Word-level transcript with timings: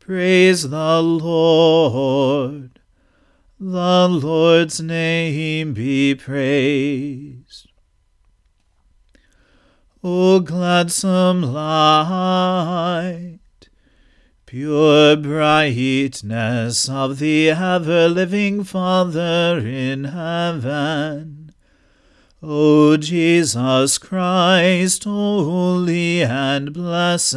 Praise 0.00 0.68
the 0.68 1.00
Lord. 1.00 2.80
The 3.60 4.08
Lord's 4.08 4.80
name 4.80 5.74
be 5.74 6.16
praised. 6.16 7.68
O 10.02 10.40
gladsome 10.40 11.42
light, 11.42 13.38
pure 14.46 15.16
brightness 15.16 16.88
of 16.88 17.18
the 17.20 17.50
ever 17.50 18.08
living 18.08 18.64
Father 18.64 19.58
in 19.64 20.04
heaven 20.04 21.40
O 22.42 22.96
Jesus 22.96 23.98
Christ, 23.98 25.04
holy 25.04 26.22
and 26.22 26.72
blessed, 26.72 27.36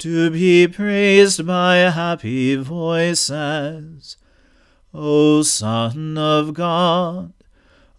to 0.00 0.30
be 0.30 0.66
praised 0.66 1.46
by 1.46 1.76
happy 1.76 2.56
voices. 2.56 4.16
O 4.94 5.42
Son 5.42 6.16
of 6.16 6.54
God, 6.54 7.34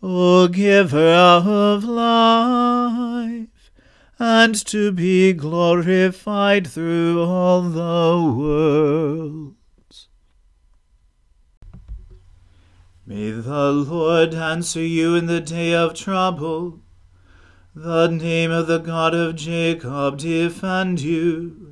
O 0.01 0.47
Giver 0.47 0.97
of 0.97 1.83
life, 1.83 3.71
and 4.17 4.55
to 4.65 4.91
be 4.91 5.31
glorified 5.31 6.65
through 6.67 7.23
all 7.23 7.61
the 7.61 8.35
world. 8.35 9.55
May 13.05 13.29
the 13.29 13.71
Lord 13.71 14.33
answer 14.33 14.81
you 14.81 15.15
in 15.15 15.27
the 15.27 15.41
day 15.41 15.75
of 15.75 15.93
trouble. 15.93 16.79
The 17.75 18.07
name 18.07 18.49
of 18.49 18.67
the 18.67 18.79
God 18.79 19.13
of 19.13 19.35
Jacob 19.35 20.17
defend 20.17 20.99
you. 21.01 21.70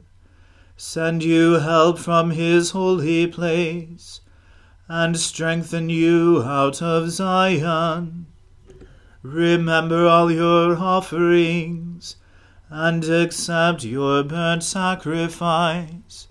Send 0.82 1.26
you 1.26 1.56
help 1.56 2.00
from 2.00 2.32
his 2.32 2.72
holy 2.72 3.28
place, 3.28 4.22
and 4.88 5.20
strengthen 5.20 5.90
you 5.90 6.42
out 6.42 6.82
of 6.82 7.10
Zion. 7.10 8.28
Remember 9.22 10.08
all 10.08 10.32
your 10.32 10.78
offerings, 10.78 12.16
and 12.70 13.04
accept 13.04 13.84
your 13.84 14.24
burnt 14.24 14.64
sacrifice. 14.64 16.30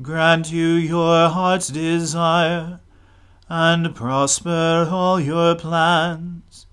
Grant 0.00 0.52
you 0.52 0.68
your 0.74 1.28
heart's 1.28 1.66
desire 1.66 2.78
and 3.48 3.92
prosper 3.92 4.88
all 4.88 5.18
your 5.18 5.56
plans. 5.56 6.66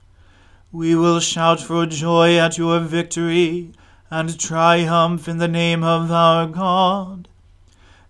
We 0.71 0.95
will 0.95 1.19
shout 1.19 1.61
for 1.61 1.87
joy 1.87 2.37
at 2.37 2.59
your 2.59 2.79
victory 2.79 3.73
and 4.11 4.37
triumph 4.37 5.27
in 5.29 5.37
the 5.37 5.47
name 5.47 5.83
of 5.83 6.11
our 6.11 6.45
God. 6.45 7.29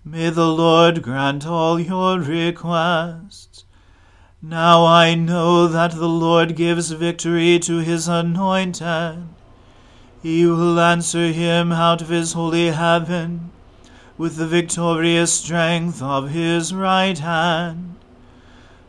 May 0.03 0.31
the 0.31 0.48
Lord 0.48 1.03
grant 1.03 1.45
all 1.45 1.80
your 1.80 2.19
requests. 2.19 3.63
Now 4.42 4.83
I 4.83 5.13
know 5.13 5.68
that 5.68 5.92
the 5.92 6.09
Lord 6.09 6.56
gives 6.56 6.89
victory 6.89 7.59
to 7.59 7.77
his 7.77 8.07
anointed. 8.07 9.27
He 10.24 10.48
will 10.48 10.80
answer 10.80 11.27
him 11.27 11.71
out 11.71 12.01
of 12.01 12.09
his 12.09 12.33
holy 12.33 12.71
heaven 12.71 13.51
with 14.18 14.38
the 14.38 14.47
victorious 14.47 15.31
strength 15.31 16.01
of 16.01 16.31
his 16.31 16.74
right 16.74 17.19
hand. 17.19 17.95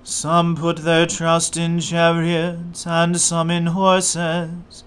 Some 0.03 0.57
put 0.57 0.79
their 0.79 1.07
trust 1.07 1.59
in 1.59 1.79
chariots, 1.79 2.87
and 2.87 3.21
some 3.21 3.51
in 3.51 3.67
horses. 3.67 4.85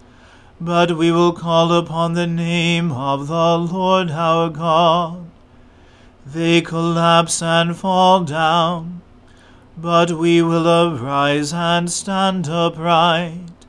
But 0.66 0.98
we 0.98 1.12
will 1.12 1.32
call 1.32 1.72
upon 1.72 2.14
the 2.14 2.26
name 2.26 2.92
of 2.92 3.28
the 3.28 3.56
Lord 3.56 4.10
our 4.10 4.50
God. 4.50 5.30
They 6.26 6.60
collapse 6.62 7.40
and 7.44 7.78
fall 7.78 8.24
down, 8.24 9.04
but 9.78 10.14
we 10.14 10.42
will 10.42 10.68
arise 10.68 11.54
and 11.54 11.92
stand 11.92 12.50
upright. 12.50 13.68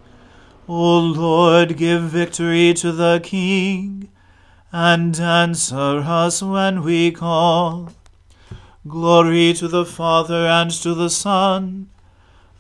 O 0.67 0.99
Lord, 0.99 1.77
give 1.77 2.05
victory 2.05 2.73
to 2.73 2.93
the 2.93 3.21
King, 3.23 4.09
and 4.73 5.21
answer 5.21 6.03
us 6.03 6.43
when 6.43 6.83
we 6.83 7.11
call. 7.11 7.91
Glory 8.89 9.53
to 9.53 9.69
the 9.69 9.85
Father 9.85 10.47
and 10.47 10.71
to 10.71 10.95
the 10.95 11.11
Son 11.11 11.91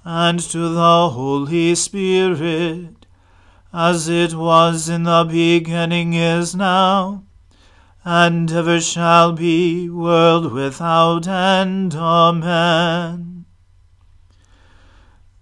and 0.05 0.39
to 0.41 0.69
the 0.69 1.09
Holy 1.09 1.75
Spirit, 1.75 3.06
as 3.79 4.09
it 4.09 4.33
was 4.33 4.89
in 4.89 5.03
the 5.03 5.23
beginning 5.31 6.15
is 6.15 6.55
now, 6.55 7.23
and 8.07 8.51
ever 8.51 8.81
shall 8.81 9.33
be, 9.33 9.87
world 9.91 10.51
without 10.51 11.29
end. 11.29 11.95
Amen. 11.95 13.45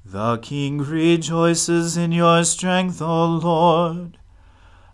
The 0.05 0.39
King 0.39 0.79
rejoices 0.79 1.97
in 1.97 2.11
your 2.11 2.43
strength, 2.43 3.01
O 3.01 3.25
Lord. 3.25 4.19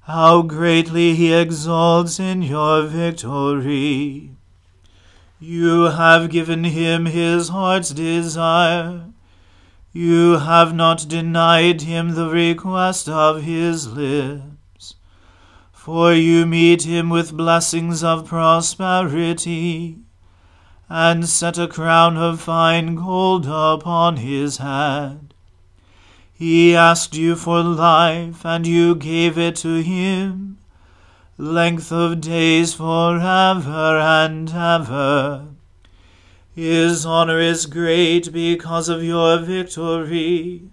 How 0.02 0.42
greatly 0.42 1.14
he 1.14 1.32
exalts 1.32 2.20
in 2.20 2.42
your 2.42 2.82
victory. 2.82 4.32
You 5.38 5.84
have 5.84 6.28
given 6.28 6.64
him 6.64 7.06
his 7.06 7.48
heart's 7.48 7.88
desire. 7.88 9.09
You 9.92 10.38
have 10.38 10.74
not 10.74 11.08
denied 11.08 11.82
him 11.82 12.14
the 12.14 12.28
request 12.28 13.08
of 13.08 13.42
his 13.42 13.88
lips. 13.88 14.94
For 15.72 16.12
you 16.12 16.46
meet 16.46 16.84
him 16.84 17.10
with 17.10 17.36
blessings 17.36 18.04
of 18.04 18.26
prosperity, 18.26 19.98
and 20.88 21.28
set 21.28 21.58
a 21.58 21.66
crown 21.66 22.16
of 22.16 22.40
fine 22.40 22.94
gold 22.94 23.46
upon 23.46 24.18
his 24.18 24.58
head. 24.58 25.34
He 26.32 26.76
asked 26.76 27.16
you 27.16 27.34
for 27.34 27.62
life, 27.62 28.46
and 28.46 28.66
you 28.66 28.94
gave 28.94 29.36
it 29.36 29.56
to 29.56 29.82
him 29.82 30.58
length 31.36 31.90
of 31.90 32.20
days 32.20 32.74
forever 32.74 33.98
and 33.98 34.50
ever. 34.50 35.49
His 36.54 37.06
honor 37.06 37.38
is 37.38 37.66
great 37.66 38.32
because 38.32 38.88
of 38.88 39.04
your 39.04 39.38
victory. 39.38 40.64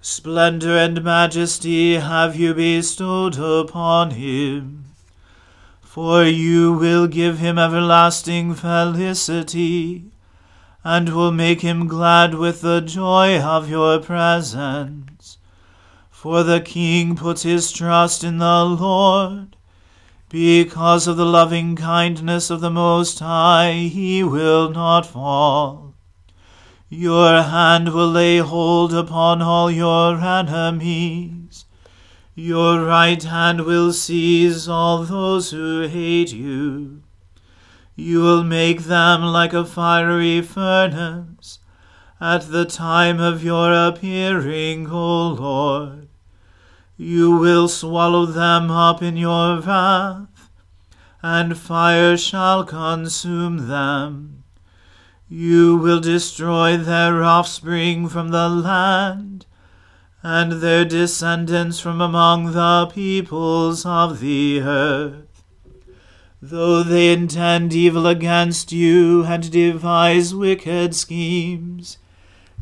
Splendor 0.00 0.76
and 0.76 1.02
majesty 1.02 1.94
have 1.94 2.34
you 2.36 2.54
bestowed 2.54 3.38
upon 3.38 4.10
him. 4.12 4.84
For 5.80 6.24
you 6.24 6.72
will 6.72 7.06
give 7.06 7.38
him 7.38 7.58
everlasting 7.58 8.54
felicity, 8.54 10.10
and 10.84 11.08
will 11.14 11.32
make 11.32 11.62
him 11.62 11.86
glad 11.86 12.34
with 12.34 12.60
the 12.60 12.80
joy 12.80 13.40
of 13.40 13.70
your 13.70 14.00
presence. 14.00 15.38
For 16.10 16.42
the 16.42 16.60
king 16.60 17.16
puts 17.16 17.42
his 17.42 17.72
trust 17.72 18.22
in 18.22 18.38
the 18.38 18.64
Lord 18.64 19.55
because 20.28 21.06
of 21.06 21.16
the 21.16 21.24
loving 21.24 21.76
kindness 21.76 22.50
of 22.50 22.60
the 22.60 22.70
Most 22.70 23.20
High, 23.20 23.88
he 23.92 24.22
will 24.24 24.70
not 24.70 25.06
fall. 25.06 25.94
Your 26.88 27.42
hand 27.42 27.92
will 27.92 28.10
lay 28.10 28.38
hold 28.38 28.94
upon 28.94 29.42
all 29.42 29.70
your 29.70 30.20
enemies. 30.20 31.64
Your 32.34 32.84
right 32.84 33.22
hand 33.22 33.64
will 33.64 33.92
seize 33.92 34.68
all 34.68 35.04
those 35.04 35.50
who 35.50 35.88
hate 35.88 36.32
you. 36.32 37.02
You 37.94 38.20
will 38.20 38.44
make 38.44 38.82
them 38.82 39.22
like 39.22 39.52
a 39.52 39.64
fiery 39.64 40.42
furnace 40.42 41.60
at 42.20 42.50
the 42.50 42.64
time 42.64 43.20
of 43.20 43.42
your 43.42 43.72
appearing, 43.72 44.90
O 44.90 45.28
Lord. 45.28 46.05
You 46.98 47.36
will 47.36 47.68
swallow 47.68 48.24
them 48.24 48.70
up 48.70 49.02
in 49.02 49.18
your 49.18 49.60
wrath, 49.60 50.50
and 51.22 51.58
fire 51.58 52.16
shall 52.16 52.64
consume 52.64 53.68
them. 53.68 54.44
You 55.28 55.76
will 55.76 56.00
destroy 56.00 56.78
their 56.78 57.22
offspring 57.22 58.08
from 58.08 58.30
the 58.30 58.48
land, 58.48 59.44
and 60.22 60.52
their 60.52 60.86
descendants 60.86 61.80
from 61.80 62.00
among 62.00 62.52
the 62.52 62.86
peoples 62.86 63.84
of 63.84 64.20
the 64.20 64.62
earth. 64.62 65.44
Though 66.40 66.82
they 66.82 67.12
intend 67.12 67.74
evil 67.74 68.06
against 68.06 68.72
you 68.72 69.24
and 69.24 69.50
devise 69.50 70.34
wicked 70.34 70.94
schemes, 70.94 71.98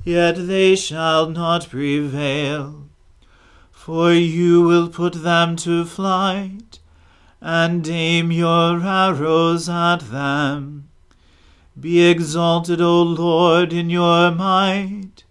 yet 0.03 0.49
they 0.49 0.75
shall 0.75 1.31
not 1.31 1.69
prevail 1.69 2.85
for 3.85 4.15
you 4.15 4.63
will 4.63 4.89
put 4.89 5.13
them 5.23 5.55
to 5.55 5.85
flight, 5.85 6.79
and 7.43 7.87
aim 7.87 8.33
your 8.33 8.83
arrows 8.83 9.69
at 9.69 9.99
them. 10.11 10.89
Be 11.79 12.01
exalted, 12.01 12.81
O 12.81 13.03
Lord, 13.03 13.75
in 13.75 13.91
your 13.91 14.31
might. 14.31 15.25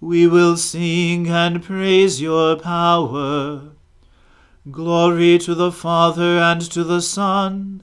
We 0.00 0.28
will 0.28 0.56
sing 0.56 1.26
and 1.28 1.64
praise 1.64 2.20
your 2.20 2.54
power. 2.54 3.70
Glory 4.70 5.36
to 5.38 5.56
the 5.56 5.72
Father 5.72 6.38
and 6.38 6.60
to 6.70 6.84
the 6.84 7.02
Son 7.02 7.82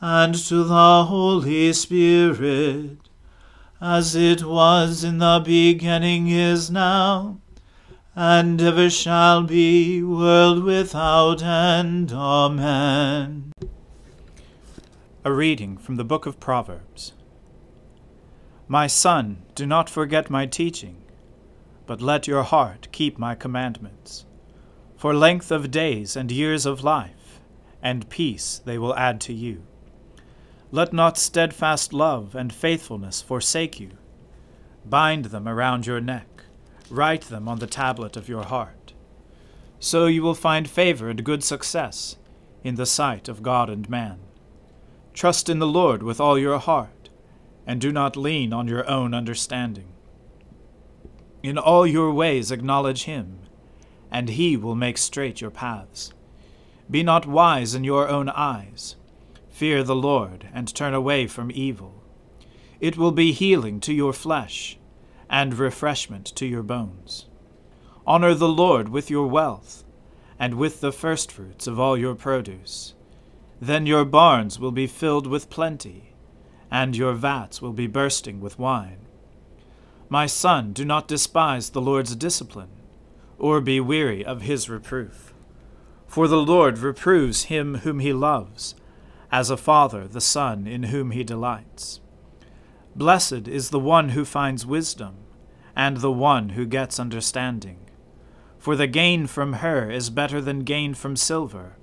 and 0.00 0.36
to 0.46 0.62
the 0.62 1.06
Holy 1.06 1.72
Spirit, 1.72 2.98
as 3.80 4.14
it 4.14 4.44
was 4.44 5.02
in 5.02 5.18
the 5.18 5.42
beginning 5.44 6.28
is 6.28 6.70
now 6.70 7.40
and 8.16 8.62
ever 8.62 8.88
shall 8.88 9.42
be, 9.42 10.02
world 10.02 10.62
without 10.62 11.42
end. 11.42 12.12
Amen. 12.12 13.52
A 15.24 15.32
reading 15.32 15.76
from 15.76 15.96
the 15.96 16.04
book 16.04 16.26
of 16.26 16.38
Proverbs. 16.38 17.12
My 18.68 18.86
son, 18.86 19.42
do 19.54 19.66
not 19.66 19.90
forget 19.90 20.30
my 20.30 20.46
teaching, 20.46 21.02
but 21.86 22.00
let 22.00 22.28
your 22.28 22.44
heart 22.44 22.88
keep 22.92 23.18
my 23.18 23.34
commandments. 23.34 24.26
For 24.96 25.12
length 25.12 25.50
of 25.50 25.70
days 25.70 26.16
and 26.16 26.30
years 26.30 26.66
of 26.66 26.84
life, 26.84 27.40
and 27.82 28.08
peace 28.08 28.62
they 28.64 28.78
will 28.78 28.94
add 28.94 29.20
to 29.22 29.32
you. 29.32 29.64
Let 30.70 30.92
not 30.92 31.18
steadfast 31.18 31.92
love 31.92 32.34
and 32.34 32.52
faithfulness 32.52 33.20
forsake 33.20 33.78
you. 33.80 33.90
Bind 34.84 35.26
them 35.26 35.48
around 35.48 35.86
your 35.86 36.00
neck 36.00 36.33
Write 36.94 37.22
them 37.22 37.48
on 37.48 37.58
the 37.58 37.66
tablet 37.66 38.16
of 38.16 38.28
your 38.28 38.44
heart. 38.44 38.92
So 39.80 40.06
you 40.06 40.22
will 40.22 40.36
find 40.36 40.70
favor 40.70 41.10
and 41.10 41.24
good 41.24 41.42
success 41.42 42.14
in 42.62 42.76
the 42.76 42.86
sight 42.86 43.28
of 43.28 43.42
God 43.42 43.68
and 43.68 43.90
man. 43.90 44.20
Trust 45.12 45.48
in 45.48 45.58
the 45.58 45.66
Lord 45.66 46.04
with 46.04 46.20
all 46.20 46.38
your 46.38 46.60
heart, 46.60 47.08
and 47.66 47.80
do 47.80 47.90
not 47.90 48.16
lean 48.16 48.52
on 48.52 48.68
your 48.68 48.88
own 48.88 49.12
understanding. 49.12 49.88
In 51.42 51.58
all 51.58 51.84
your 51.84 52.12
ways 52.12 52.52
acknowledge 52.52 53.04
him, 53.04 53.40
and 54.08 54.28
he 54.28 54.56
will 54.56 54.76
make 54.76 54.96
straight 54.96 55.40
your 55.40 55.50
paths. 55.50 56.12
Be 56.88 57.02
not 57.02 57.26
wise 57.26 57.74
in 57.74 57.82
your 57.82 58.08
own 58.08 58.28
eyes. 58.28 58.94
Fear 59.50 59.82
the 59.82 59.96
Lord, 59.96 60.46
and 60.54 60.72
turn 60.72 60.94
away 60.94 61.26
from 61.26 61.50
evil. 61.52 62.04
It 62.78 62.96
will 62.96 63.12
be 63.12 63.32
healing 63.32 63.80
to 63.80 63.92
your 63.92 64.12
flesh 64.12 64.78
and 65.34 65.58
refreshment 65.58 66.26
to 66.26 66.46
your 66.46 66.62
bones. 66.62 67.26
Honor 68.06 68.34
the 68.34 68.48
Lord 68.48 68.88
with 68.88 69.10
your 69.10 69.26
wealth, 69.26 69.82
and 70.38 70.54
with 70.54 70.80
the 70.80 70.92
firstfruits 70.92 71.66
of 71.66 71.80
all 71.80 71.98
your 71.98 72.14
produce. 72.14 72.94
Then 73.60 73.84
your 73.84 74.04
barns 74.04 74.60
will 74.60 74.70
be 74.70 74.86
filled 74.86 75.26
with 75.26 75.50
plenty, 75.50 76.12
and 76.70 76.96
your 76.96 77.14
vats 77.14 77.60
will 77.60 77.72
be 77.72 77.88
bursting 77.88 78.40
with 78.40 78.60
wine. 78.60 79.08
My 80.08 80.26
son, 80.26 80.72
do 80.72 80.84
not 80.84 81.08
despise 81.08 81.70
the 81.70 81.82
Lord's 81.82 82.14
discipline, 82.14 82.70
or 83.36 83.60
be 83.60 83.80
weary 83.80 84.24
of 84.24 84.42
his 84.42 84.70
reproof. 84.70 85.34
For 86.06 86.28
the 86.28 86.36
Lord 86.36 86.78
reproves 86.78 87.44
him 87.46 87.78
whom 87.78 87.98
he 87.98 88.12
loves, 88.12 88.76
as 89.32 89.50
a 89.50 89.56
father 89.56 90.06
the 90.06 90.20
son 90.20 90.68
in 90.68 90.84
whom 90.84 91.10
he 91.10 91.24
delights. 91.24 91.98
Blessed 92.94 93.48
is 93.48 93.70
the 93.70 93.80
one 93.80 94.10
who 94.10 94.24
finds 94.24 94.64
wisdom, 94.64 95.16
and 95.76 95.98
the 95.98 96.12
one 96.12 96.50
who 96.50 96.66
gets 96.66 97.00
understanding. 97.00 97.78
For 98.58 98.76
the 98.76 98.86
gain 98.86 99.26
from 99.26 99.54
her 99.54 99.90
is 99.90 100.10
better 100.10 100.40
than 100.40 100.60
gain 100.60 100.94
from 100.94 101.16
silver, 101.16 101.76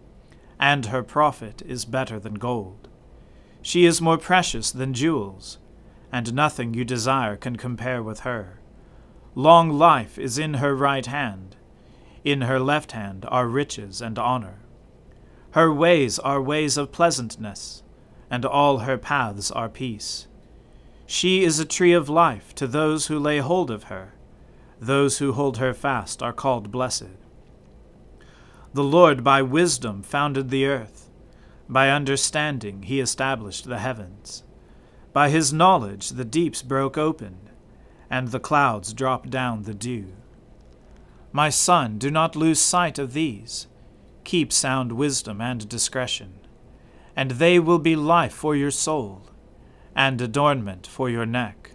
and 0.60 0.88
her 0.88 1.04
profit 1.04 1.62
is 1.66 1.86
better 1.86 2.20
than 2.20 2.36
gold. 2.36 2.88
She 3.62 3.86
is 3.86 4.02
more 4.02 4.18
precious 4.18 4.72
than 4.72 4.94
jewels, 4.94 5.60
and 6.12 6.34
nothing 6.34 6.74
you 6.74 6.84
desire 6.84 7.38
can 7.38 7.56
compare 7.56 8.02
with 8.02 8.22
her. 8.22 8.60
Long 9.36 9.70
life 9.70 10.18
is 10.18 10.38
in 10.38 10.56
her 10.56 10.76
right 10.76 11.06
hand, 11.06 11.56
in 12.24 12.42
her 12.42 12.60
left 12.60 12.92
hand 12.92 13.26
are 13.30 13.48
riches 13.48 14.02
and 14.02 14.18
honor. 14.20 14.60
Her 15.52 15.74
ways 15.74 16.20
are 16.20 16.42
ways 16.42 16.78
of 16.78 16.92
pleasantness, 16.92 17.84
and 18.30 18.46
all 18.46 18.80
her 18.80 18.98
paths 18.98 19.52
are 19.52 19.70
peace. 19.70 20.28
She 21.12 21.44
is 21.44 21.60
a 21.60 21.66
tree 21.66 21.92
of 21.92 22.08
life 22.08 22.56
to 22.56 22.66
those 22.66 23.08
who 23.08 23.20
lay 23.20 23.40
hold 23.40 23.70
of 23.70 23.84
her. 23.92 24.14
Those 24.80 25.18
who 25.18 25.34
hold 25.34 25.58
her 25.58 25.74
fast 25.74 26.24
are 26.24 26.32
called 26.32 26.72
blessed. 26.72 27.18
The 28.74 28.86
Lord 28.86 29.22
by 29.22 29.42
wisdom 29.42 30.04
founded 30.04 30.50
the 30.50 30.66
earth. 30.66 31.10
By 31.68 31.90
understanding 31.90 32.84
he 32.84 33.02
established 33.02 33.66
the 33.66 33.80
heavens. 33.80 34.46
By 35.12 35.28
his 35.28 35.52
knowledge 35.52 36.12
the 36.12 36.24
deeps 36.24 36.62
broke 36.62 36.98
open, 36.98 37.50
and 38.10 38.30
the 38.30 38.40
clouds 38.40 38.94
dropped 38.94 39.30
down 39.30 39.64
the 39.64 39.74
dew. 39.74 40.14
My 41.34 41.50
son, 41.50 41.98
do 41.98 42.10
not 42.10 42.38
lose 42.38 42.62
sight 42.62 42.98
of 42.98 43.12
these. 43.12 43.68
Keep 44.24 44.54
sound 44.54 44.94
wisdom 44.94 45.42
and 45.42 45.68
discretion, 45.68 46.36
and 47.18 47.32
they 47.32 47.60
will 47.60 47.80
be 47.80 47.98
life 47.98 48.34
for 48.34 48.56
your 48.56 48.72
soul, 48.72 49.24
and 49.96 50.22
adornment 50.22 50.88
for 50.88 51.10
your 51.10 51.26
neck. 51.26 51.72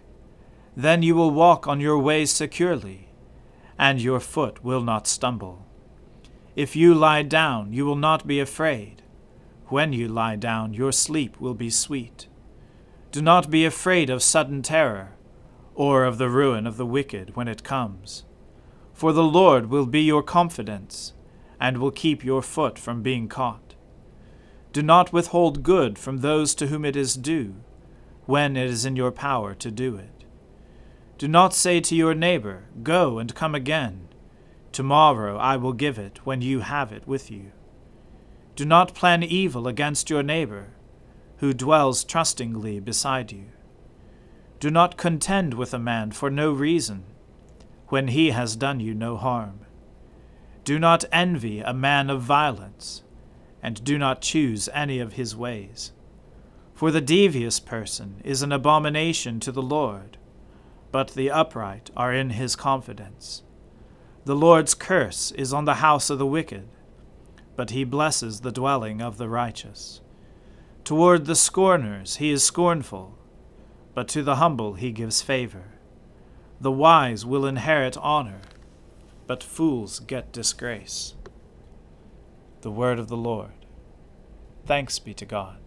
Then 0.75 1.03
you 1.03 1.15
will 1.15 1.31
walk 1.31 1.67
on 1.67 1.79
your 1.79 1.97
ways 1.97 2.31
securely, 2.31 3.09
and 3.79 4.01
your 4.01 4.19
foot 4.19 4.63
will 4.63 4.81
not 4.81 5.07
stumble. 5.07 5.65
If 6.55 6.75
you 6.75 6.93
lie 6.93 7.23
down, 7.23 7.73
you 7.73 7.85
will 7.85 7.95
not 7.95 8.25
be 8.25 8.39
afraid. 8.39 9.03
When 9.67 9.93
you 9.93 10.07
lie 10.07 10.35
down, 10.35 10.73
your 10.73 10.91
sleep 10.91 11.39
will 11.39 11.53
be 11.53 11.69
sweet. 11.69 12.27
Do 13.11 13.21
not 13.21 13.49
be 13.49 13.65
afraid 13.65 14.09
of 14.09 14.23
sudden 14.23 14.61
terror, 14.61 15.13
or 15.75 16.05
of 16.05 16.17
the 16.17 16.29
ruin 16.29 16.65
of 16.65 16.77
the 16.77 16.85
wicked 16.85 17.35
when 17.35 17.47
it 17.47 17.63
comes. 17.63 18.23
For 18.93 19.13
the 19.13 19.23
Lord 19.23 19.69
will 19.69 19.85
be 19.85 20.01
your 20.01 20.23
confidence, 20.23 21.13
and 21.59 21.77
will 21.77 21.91
keep 21.91 22.23
your 22.23 22.41
foot 22.41 22.79
from 22.79 23.03
being 23.03 23.27
caught. 23.27 23.75
Do 24.73 24.81
not 24.81 25.13
withhold 25.13 25.63
good 25.63 25.97
from 25.99 26.19
those 26.19 26.55
to 26.55 26.67
whom 26.67 26.85
it 26.85 26.95
is 26.95 27.15
due, 27.15 27.55
when 28.27 28.55
it 28.55 28.69
is 28.69 28.85
in 28.85 28.95
your 28.95 29.11
power 29.11 29.55
to 29.55 29.71
do 29.71 29.95
it. 29.95 30.25
Do 31.17 31.27
not 31.27 31.55
say 31.55 31.79
to 31.81 31.95
your 31.95 32.13
neighbor, 32.13 32.65
Go 32.83 33.17
and 33.17 33.33
come 33.33 33.55
again. 33.55 34.09
Tomorrow 34.71 35.37
I 35.37 35.57
will 35.57 35.73
give 35.73 35.97
it 35.97 36.19
when 36.25 36.41
you 36.41 36.59
have 36.59 36.91
it 36.91 37.07
with 37.07 37.31
you. 37.31 37.51
Do 38.55 38.65
not 38.65 38.93
plan 38.93 39.23
evil 39.23 39.67
against 39.67 40.09
your 40.09 40.21
neighbor, 40.21 40.67
who 41.37 41.53
dwells 41.53 42.03
trustingly 42.03 42.79
beside 42.79 43.31
you. 43.31 43.45
Do 44.59 44.69
not 44.69 44.97
contend 44.97 45.53
with 45.53 45.73
a 45.73 45.79
man 45.79 46.11
for 46.11 46.29
no 46.29 46.51
reason, 46.51 47.03
when 47.87 48.09
he 48.09 48.31
has 48.31 48.55
done 48.55 48.79
you 48.79 48.93
no 48.93 49.15
harm. 49.15 49.59
Do 50.63 50.77
not 50.77 51.05
envy 51.11 51.61
a 51.61 51.73
man 51.73 52.09
of 52.09 52.21
violence, 52.21 53.03
and 53.63 53.83
do 53.83 53.97
not 53.97 54.21
choose 54.21 54.67
any 54.73 54.99
of 54.99 55.13
his 55.13 55.35
ways. 55.35 55.93
For 56.77 56.91
the 56.91 57.01
devious 57.01 57.59
person 57.59 58.21
is 58.23 58.43
an 58.43 58.51
abomination 58.51 59.39
to 59.39 59.51
the 59.51 59.63
Lord, 59.63 60.19
but 60.91 61.15
the 61.15 61.31
upright 61.31 61.89
are 61.97 62.13
in 62.13 62.29
his 62.29 62.55
confidence. 62.55 63.41
The 64.25 64.35
Lord's 64.35 64.75
curse 64.75 65.31
is 65.31 65.51
on 65.53 65.65
the 65.65 65.81
house 65.81 66.11
of 66.11 66.19
the 66.19 66.27
wicked, 66.27 66.67
but 67.55 67.71
he 67.71 67.83
blesses 67.83 68.41
the 68.41 68.51
dwelling 68.51 69.01
of 69.01 69.17
the 69.17 69.27
righteous. 69.27 70.01
Toward 70.83 71.25
the 71.25 71.33
scorners 71.33 72.17
he 72.17 72.29
is 72.29 72.43
scornful, 72.43 73.17
but 73.95 74.07
to 74.09 74.21
the 74.21 74.35
humble 74.35 74.75
he 74.75 74.91
gives 74.91 75.23
favor. 75.23 75.79
The 76.61 76.71
wise 76.71 77.25
will 77.25 77.47
inherit 77.47 77.97
honor, 77.97 78.41
but 79.25 79.41
fools 79.41 79.97
get 79.97 80.31
disgrace. 80.31 81.15
The 82.61 82.69
word 82.69 82.99
of 82.99 83.07
the 83.07 83.17
Lord. 83.17 83.65
Thanks 84.67 84.99
be 84.99 85.15
to 85.15 85.25
God. 85.25 85.66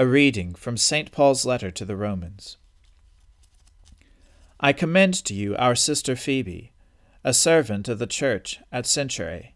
A 0.00 0.06
reading 0.06 0.54
from 0.54 0.76
St. 0.76 1.10
Paul's 1.10 1.44
letter 1.44 1.72
to 1.72 1.84
the 1.84 1.96
Romans. 1.96 2.56
I 4.60 4.72
commend 4.72 5.14
to 5.24 5.34
you 5.34 5.56
our 5.56 5.74
sister 5.74 6.14
Phoebe, 6.14 6.70
a 7.24 7.34
servant 7.34 7.88
of 7.88 7.98
the 7.98 8.06
church 8.06 8.60
at 8.70 8.84
Cenchreae, 8.84 9.54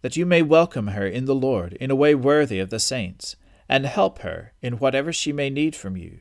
that 0.00 0.16
you 0.16 0.24
may 0.24 0.40
welcome 0.40 0.86
her 0.86 1.06
in 1.06 1.26
the 1.26 1.34
Lord 1.34 1.74
in 1.74 1.90
a 1.90 1.94
way 1.94 2.14
worthy 2.14 2.58
of 2.58 2.70
the 2.70 2.80
saints, 2.80 3.36
and 3.68 3.84
help 3.84 4.20
her 4.20 4.54
in 4.62 4.78
whatever 4.78 5.12
she 5.12 5.30
may 5.30 5.50
need 5.50 5.76
from 5.76 5.94
you. 5.94 6.20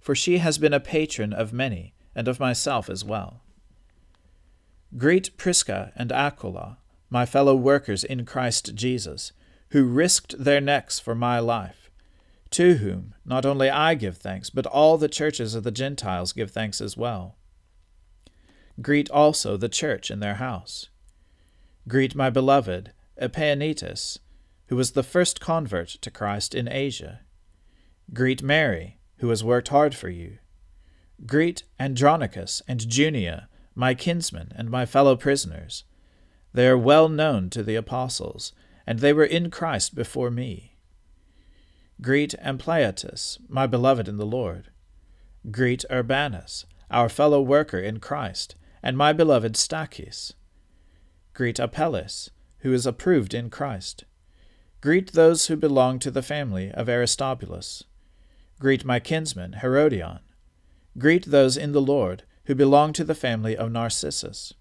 For 0.00 0.14
she 0.14 0.38
has 0.38 0.56
been 0.56 0.72
a 0.72 0.80
patron 0.80 1.34
of 1.34 1.52
many, 1.52 1.92
and 2.14 2.28
of 2.28 2.40
myself 2.40 2.88
as 2.88 3.04
well. 3.04 3.42
Greet 4.96 5.36
Prisca 5.36 5.92
and 5.96 6.10
Aquila, 6.10 6.78
my 7.10 7.26
fellow 7.26 7.54
workers 7.54 8.04
in 8.04 8.24
Christ 8.24 8.74
Jesus, 8.74 9.32
who 9.72 9.84
risked 9.84 10.42
their 10.42 10.62
necks 10.62 10.98
for 10.98 11.14
my 11.14 11.40
life 11.40 11.79
to 12.50 12.74
whom 12.74 13.14
not 13.24 13.46
only 13.46 13.70
I 13.70 13.94
give 13.94 14.16
thanks, 14.16 14.50
but 14.50 14.66
all 14.66 14.98
the 14.98 15.08
churches 15.08 15.54
of 15.54 15.62
the 15.62 15.70
Gentiles 15.70 16.32
give 16.32 16.50
thanks 16.50 16.80
as 16.80 16.96
well. 16.96 17.36
Greet 18.82 19.10
also 19.10 19.56
the 19.56 19.68
church 19.68 20.10
in 20.10 20.20
their 20.20 20.34
house. 20.34 20.88
Greet 21.86 22.14
my 22.14 22.30
beloved 22.30 22.92
Epaenetus, 23.20 24.18
who 24.66 24.76
was 24.76 24.92
the 24.92 25.02
first 25.02 25.40
convert 25.40 25.88
to 25.88 26.10
Christ 26.10 26.54
in 26.54 26.68
Asia. 26.68 27.20
Greet 28.12 28.42
Mary, 28.42 28.98
who 29.18 29.28
has 29.28 29.44
worked 29.44 29.68
hard 29.68 29.94
for 29.94 30.08
you. 30.08 30.38
Greet 31.26 31.64
Andronicus 31.78 32.62
and 32.66 32.86
Junia, 32.88 33.48
my 33.74 33.94
kinsmen 33.94 34.52
and 34.56 34.70
my 34.70 34.86
fellow 34.86 35.16
prisoners. 35.16 35.84
They 36.52 36.66
are 36.66 36.78
well 36.78 37.08
known 37.08 37.50
to 37.50 37.62
the 37.62 37.76
apostles, 37.76 38.52
and 38.86 38.98
they 38.98 39.12
were 39.12 39.24
in 39.24 39.50
Christ 39.50 39.94
before 39.94 40.30
me. 40.30 40.69
Greet 42.00 42.34
Ampliatus, 42.40 43.38
my 43.46 43.66
beloved 43.66 44.08
in 44.08 44.16
the 44.16 44.24
Lord. 44.24 44.68
Greet 45.50 45.84
Urbanus, 45.90 46.64
our 46.90 47.10
fellow 47.10 47.42
worker 47.42 47.78
in 47.78 48.00
Christ, 48.00 48.54
and 48.82 48.96
my 48.96 49.12
beloved 49.12 49.54
Stachys. 49.54 50.32
Greet 51.34 51.58
Apelles, 51.58 52.30
who 52.60 52.72
is 52.72 52.86
approved 52.86 53.34
in 53.34 53.50
Christ. 53.50 54.04
Greet 54.80 55.12
those 55.12 55.48
who 55.48 55.56
belong 55.56 55.98
to 55.98 56.10
the 56.10 56.22
family 56.22 56.72
of 56.72 56.88
Aristobulus. 56.88 57.84
Greet 58.58 58.82
my 58.82 58.98
kinsman 58.98 59.54
Herodion. 59.60 60.20
Greet 60.96 61.26
those 61.26 61.58
in 61.58 61.72
the 61.72 61.82
Lord 61.82 62.22
who 62.44 62.54
belong 62.54 62.94
to 62.94 63.04
the 63.04 63.14
family 63.14 63.54
of 63.54 63.70
Narcissus. 63.70 64.54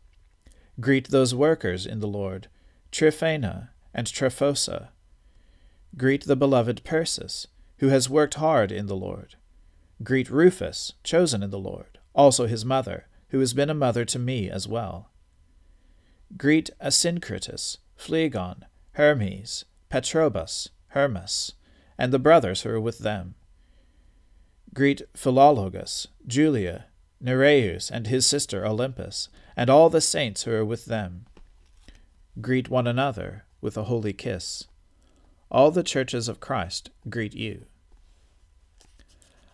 Greet 0.81 1.07
those 1.07 1.33
workers 1.33 1.85
in 1.85 2.01
the 2.01 2.07
Lord, 2.07 2.47
Tryphena 2.91 3.69
and 3.93 4.07
Tryphosa. 4.07 4.89
Greet 5.97 6.25
the 6.25 6.35
beloved 6.35 6.83
Persis, 6.83 7.47
who 7.79 7.87
has 7.87 8.09
worked 8.09 8.35
hard 8.35 8.71
in 8.71 8.87
the 8.87 8.95
Lord. 8.95 9.35
Greet 10.03 10.29
Rufus, 10.29 10.93
chosen 11.03 11.43
in 11.43 11.49
the 11.49 11.59
Lord, 11.59 11.99
also 12.13 12.45
his 12.45 12.63
mother, 12.63 13.07
who 13.29 13.39
has 13.39 13.53
been 13.53 13.69
a 13.69 13.73
mother 13.73 14.05
to 14.05 14.19
me 14.19 14.49
as 14.49 14.67
well. 14.67 15.11
Greet 16.37 16.69
Asyncritus, 16.81 17.77
Phlegon, 17.97 18.65
Hermes, 18.93 19.65
Patrobas, 19.89 20.69
Hermas, 20.89 21.53
and 21.97 22.13
the 22.13 22.19
brothers 22.19 22.61
who 22.61 22.69
are 22.69 22.79
with 22.79 22.99
them. 22.99 23.35
Greet 24.73 25.01
Philologus, 25.13 26.07
Julia, 26.27 26.85
Nereus 27.19 27.89
and 27.91 28.07
his 28.07 28.25
sister 28.25 28.65
Olympas, 28.65 29.27
and 29.57 29.69
all 29.69 29.89
the 29.89 30.01
saints 30.01 30.43
who 30.43 30.51
are 30.51 30.65
with 30.65 30.85
them. 30.85 31.25
Greet 32.39 32.69
one 32.69 32.87
another 32.87 33.45
with 33.59 33.75
a 33.77 33.85
holy 33.85 34.13
kiss. 34.13 34.65
All 35.51 35.71
the 35.71 35.83
churches 35.83 36.27
of 36.27 36.39
Christ 36.39 36.89
greet 37.09 37.33
you. 37.33 37.65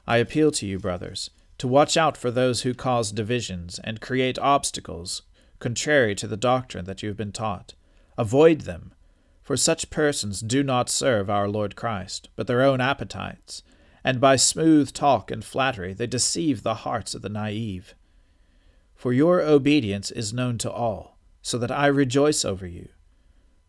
I 0.07 0.17
appeal 0.17 0.51
to 0.51 0.67
you, 0.67 0.77
brothers, 0.77 1.29
to 1.57 1.67
watch 1.67 1.95
out 1.97 2.17
for 2.17 2.29
those 2.29 2.61
who 2.61 2.73
cause 2.73 3.11
divisions 3.11 3.79
and 3.83 4.01
create 4.01 4.37
obstacles 4.39 5.23
contrary 5.59 6.13
to 6.15 6.27
the 6.27 6.37
doctrine 6.37 6.85
that 6.85 7.01
you 7.01 7.09
have 7.09 7.17
been 7.17 7.31
taught. 7.31 7.73
Avoid 8.17 8.61
them, 8.61 8.93
for 9.41 9.57
such 9.57 9.89
persons 9.89 10.41
do 10.41 10.63
not 10.63 10.89
serve 10.89 11.29
our 11.29 11.47
Lord 11.47 11.75
Christ, 11.75 12.29
but 12.35 12.47
their 12.47 12.61
own 12.61 12.81
appetites, 12.81 13.63
and 14.03 14.19
by 14.19 14.35
smooth 14.35 14.91
talk 14.93 15.31
and 15.31 15.43
flattery 15.43 15.93
they 15.93 16.07
deceive 16.07 16.61
the 16.61 16.75
hearts 16.75 17.15
of 17.15 17.21
the 17.21 17.29
naive. 17.29 17.95
For 18.95 19.13
your 19.13 19.41
obedience 19.41 20.11
is 20.11 20.33
known 20.33 20.57
to 20.59 20.71
all, 20.71 21.17
so 21.41 21.57
that 21.57 21.71
I 21.71 21.87
rejoice 21.87 22.43
over 22.45 22.67
you. 22.67 22.89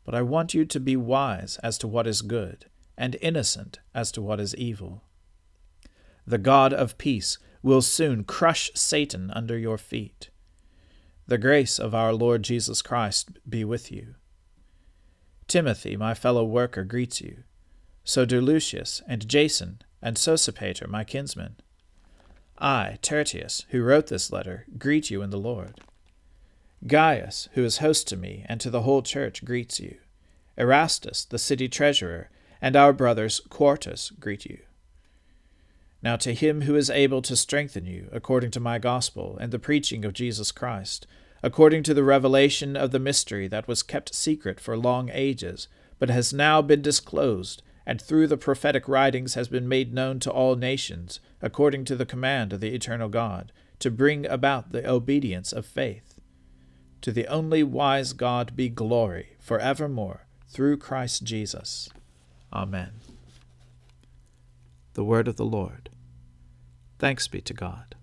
But 0.07 0.15
I 0.15 0.23
want 0.23 0.55
you 0.55 0.65
to 0.65 0.81
be 0.81 0.97
wise 0.97 1.59
as 1.65 1.77
to 1.79 1.89
what 1.89 2.07
is 2.07 2.23
good, 2.23 2.67
and 2.97 3.17
innocent 3.21 3.81
as 3.93 4.13
to 4.13 4.23
what 4.23 4.41
is 4.41 4.55
evil. 4.55 5.03
The 6.25 6.39
God 6.39 6.73
of 6.73 6.97
peace 6.97 7.39
will 7.61 7.83
soon 7.83 8.23
crush 8.23 8.71
Satan 8.75 9.33
under 9.33 9.59
your 9.59 9.77
feet. 9.77 10.31
The 11.27 11.39
grace 11.39 11.81
of 11.81 11.93
our 11.93 12.15
Lord 12.15 12.45
Jesus 12.45 12.83
Christ 12.83 13.31
be 13.49 13.65
with 13.65 13.91
you. 13.91 14.15
Timothy, 15.49 15.97
my 15.97 16.15
fellow 16.15 16.45
worker, 16.45 16.85
greets 16.85 17.21
you. 17.21 17.43
So 18.05 18.25
do 18.25 18.41
Lucius 18.41 19.03
and 19.09 19.29
Jason 19.29 19.83
and 20.01 20.17
Sosipater, 20.17 20.87
my 20.89 21.03
kinsman. 21.03 21.57
I, 22.59 22.99
Tertius, 23.03 23.67
who 23.71 23.83
wrote 23.83 24.07
this 24.07 24.31
letter, 24.31 24.67
greet 24.79 25.11
you 25.11 25.23
in 25.23 25.31
the 25.31 25.37
Lord. 25.37 25.81
Gaius, 26.87 27.49
who 27.53 27.65
is 27.65 27.79
host 27.79 28.07
to 28.09 28.17
me 28.17 28.45
and 28.49 28.61
to 28.61 28.71
the 28.71 28.83
whole 28.83 29.03
church, 29.03 29.45
greets 29.45 29.81
you. 29.81 29.97
Erastus, 30.57 31.25
the 31.25 31.39
city 31.39 31.69
treasurer, 31.69 32.31
and 32.61 32.77
our 32.77 32.93
brothers 32.93 33.41
Quartus 33.49 34.11
greet 34.11 34.45
you. 34.45 34.59
Now 36.03 36.17
to 36.17 36.35
him 36.35 36.63
who 36.63 36.77
is 36.77 36.91
able 36.91 37.23
to 37.23 37.37
strengthen 37.37 37.87
you, 37.87 38.09
according 38.13 38.51
to 38.53 38.61
my 38.61 38.79
gospel 38.79 39.37
and 39.41 39.51
the 39.53 39.59
preaching 39.59 40.05
of 40.05 40.13
Jesus 40.13 40.53
Christ, 40.53 41.07
according 41.43 41.83
to 41.85 41.95
the 41.95 42.05
revelation 42.05 42.77
of 42.77 42.91
the 42.91 42.99
mystery 42.99 43.49
that 43.49 43.67
was 43.67 43.83
kept 43.83 44.15
secret 44.15 44.61
for 44.61 44.77
long 44.77 45.11
ages, 45.13 45.69
but 45.99 46.11
has 46.11 46.33
now 46.33 46.63
been 46.63 46.83
disclosed, 46.83 47.63
and 47.85 48.01
through 48.01 48.27
the 48.27 48.37
prophetic 48.37 48.89
writings 48.89 49.35
has 49.35 49.49
been 49.49 49.69
made 49.69 49.93
known 49.93 50.21
to 50.21 50.31
all 50.31 50.57
nations, 50.57 51.21
according 51.43 51.85
to 51.85 51.97
the 51.97 52.07
command 52.07 52.53
of 52.53 52.61
the 52.61 52.75
eternal 52.75 53.09
God, 53.09 53.53
to 53.79 53.91
bring 53.91 54.27
about 54.27 54.73
the 54.73 54.89
obedience 54.89 55.53
of 55.53 55.67
faith. 55.67 56.16
To 57.07 57.13
the 57.13 57.29
only 57.29 57.63
wise 57.63 58.13
God 58.13 58.57
be 58.57 58.69
glory 58.69 59.37
for 59.39 59.61
evermore, 59.61 60.27
through 60.49 60.79
Christ 60.79 61.23
Jesus. 61.23 61.89
Amen. 62.53 62.95
The 64.95 65.05
word 65.05 65.29
of 65.29 65.37
the 65.37 65.45
Lord. 65.45 65.89
Thanks 66.99 67.29
be 67.29 67.41
to 67.43 67.55
God. 67.55 67.95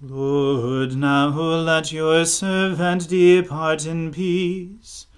Lord, 0.00 0.94
now 0.94 1.30
let 1.30 1.90
your 1.90 2.24
servant 2.24 3.08
depart 3.08 3.86
in 3.86 4.12
peace, 4.12 5.08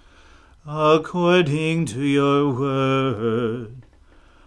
according 0.65 1.85
to 1.85 2.01
your 2.01 2.55
word. 2.55 3.85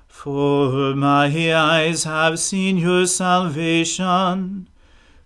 For 0.08 0.96
my 0.96 1.54
eyes 1.54 2.02
have 2.02 2.40
seen 2.40 2.76
your 2.76 3.06
salvation, 3.06 4.68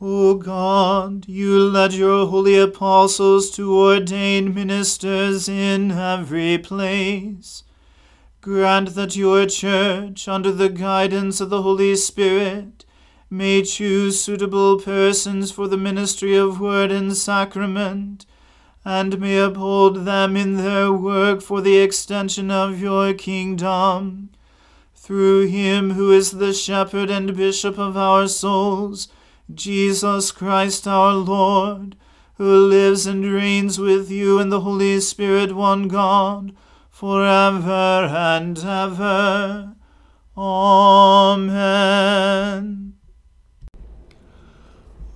O 0.00 0.34
God, 0.34 1.26
you 1.26 1.58
led 1.58 1.92
your 1.92 2.28
holy 2.28 2.56
apostles 2.56 3.50
to 3.50 3.76
ordain 3.76 4.54
ministers 4.54 5.48
in 5.48 5.90
every 5.90 6.56
place. 6.56 7.64
Grant 8.40 8.94
that 8.94 9.16
your 9.16 9.46
church, 9.46 10.28
under 10.28 10.52
the 10.52 10.68
guidance 10.68 11.40
of 11.40 11.50
the 11.50 11.62
Holy 11.62 11.96
Spirit, 11.96 12.84
may 13.28 13.62
choose 13.62 14.20
suitable 14.20 14.78
persons 14.78 15.50
for 15.50 15.66
the 15.66 15.76
ministry 15.76 16.36
of 16.36 16.60
word 16.60 16.92
and 16.92 17.16
sacrament 17.16 18.24
and 18.84 19.18
may 19.18 19.36
uphold 19.38 20.04
them 20.04 20.36
in 20.36 20.56
their 20.56 20.92
work 20.92 21.42
for 21.42 21.60
the 21.60 21.78
extension 21.78 22.52
of 22.52 22.80
your 22.80 23.12
kingdom. 23.14 24.30
Through 24.94 25.48
him 25.48 25.90
who 25.90 26.12
is 26.12 26.30
the 26.30 26.54
shepherd 26.54 27.10
and 27.10 27.36
bishop 27.36 27.78
of 27.78 27.96
our 27.96 28.28
souls, 28.28 29.08
Jesus 29.52 30.30
Christ 30.30 30.86
our 30.86 31.14
Lord, 31.14 31.96
who 32.34 32.66
lives 32.66 33.06
and 33.06 33.24
reigns 33.24 33.78
with 33.78 34.10
you 34.10 34.38
in 34.38 34.50
the 34.50 34.60
Holy 34.60 35.00
Spirit, 35.00 35.56
one 35.56 35.88
God, 35.88 36.54
for 36.90 37.24
ever 37.24 38.06
and 38.10 38.58
ever. 38.58 39.74
Amen. 40.36 41.68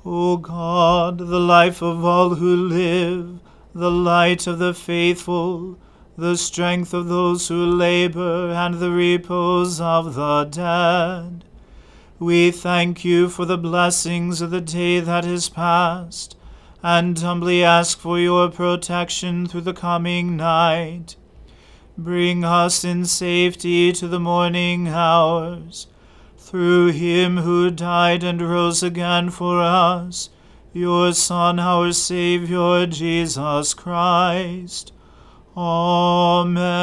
O 0.05 0.37
God, 0.39 1.19
the 1.19 1.39
life 1.39 1.81
of 1.83 2.05
all 2.05 2.35
who 2.35 2.57
live, 2.57 3.39
the 3.75 3.91
light 3.91 4.49
of 4.49 4.59
the 4.59 4.75
faithful, 4.75 5.79
the 6.17 6.37
strength 6.37 6.93
of 6.93 7.07
those 7.09 7.47
who 7.49 7.65
labor, 7.65 8.51
and 8.51 8.75
the 8.81 8.91
repose 8.91 9.81
of 9.81 10.15
the 10.15 10.45
dead. 10.45 11.45
We 12.23 12.53
thank 12.53 13.05
you 13.05 13.29
for 13.29 13.45
the 13.47 13.59
blessings 13.59 14.41
of 14.41 14.53
the 14.53 14.61
day 14.61 15.01
that 15.01 15.25
is 15.25 15.49
past, 15.49 16.37
and 16.81 17.19
humbly 17.19 17.65
ask 17.65 17.99
for 17.99 18.17
your 18.17 18.49
protection 18.49 19.49
through 19.49 19.63
the 19.63 19.75
coming 19.75 20.37
night. 20.37 21.17
Bring 21.99 22.45
us 22.45 22.85
in 22.85 23.07
safety 23.07 23.93
to 23.95 24.07
the 24.07 24.21
morning 24.21 24.87
hours. 24.87 25.89
Through 26.39 26.93
him 26.93 27.39
who 27.39 27.73
died 27.73 28.23
and 28.23 28.41
rose 28.41 28.85
again 28.85 29.31
for 29.31 29.61
us, 29.61 30.31
your 30.73 31.15
Son, 31.15 31.59
our 31.59 31.91
Saviour, 31.91 32.87
Jesus 32.87 33.75
Christ. 33.75 34.93
Amen. 35.57 36.83